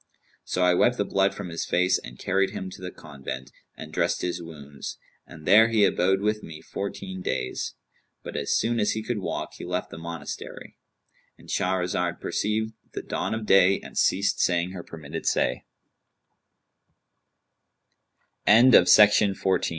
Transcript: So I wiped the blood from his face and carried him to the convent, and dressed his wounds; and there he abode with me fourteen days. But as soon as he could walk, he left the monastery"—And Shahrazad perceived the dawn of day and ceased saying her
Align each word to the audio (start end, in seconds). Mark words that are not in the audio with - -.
So 0.43 0.63
I 0.63 0.73
wiped 0.73 0.97
the 0.97 1.05
blood 1.05 1.35
from 1.35 1.49
his 1.49 1.63
face 1.63 1.99
and 2.03 2.17
carried 2.17 2.49
him 2.49 2.71
to 2.71 2.81
the 2.81 2.89
convent, 2.89 3.51
and 3.77 3.93
dressed 3.93 4.23
his 4.23 4.41
wounds; 4.41 4.97
and 5.27 5.45
there 5.45 5.67
he 5.67 5.85
abode 5.85 6.21
with 6.21 6.41
me 6.41 6.59
fourteen 6.59 7.21
days. 7.21 7.75
But 8.23 8.35
as 8.35 8.57
soon 8.57 8.79
as 8.79 8.93
he 8.93 9.03
could 9.03 9.19
walk, 9.19 9.53
he 9.59 9.63
left 9.63 9.91
the 9.91 9.99
monastery"—And 9.99 11.49
Shahrazad 11.49 12.19
perceived 12.19 12.73
the 12.93 13.03
dawn 13.03 13.35
of 13.35 13.45
day 13.45 13.79
and 13.79 13.95
ceased 13.95 14.39
saying 14.39 14.71
her 14.71 14.83